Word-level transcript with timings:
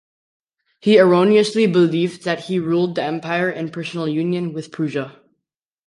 He 0.79 0.97
erroneously 0.97 1.67
believed 1.67 2.23
that 2.23 2.45
he 2.45 2.57
ruled 2.57 2.95
the 2.95 3.03
empire 3.03 3.51
in 3.51 3.69
personal 3.69 4.07
union 4.07 4.51
with 4.51 4.71
Prussia. 4.71 5.15